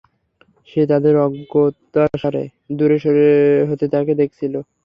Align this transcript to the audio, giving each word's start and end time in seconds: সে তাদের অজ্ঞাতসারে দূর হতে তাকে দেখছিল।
সে 0.69 0.81
তাদের 0.91 1.13
অজ্ঞাতসারে 1.25 2.43
দূর 2.77 2.91
হতে 3.69 3.85
তাকে 3.93 4.13
দেখছিল। 4.21 4.53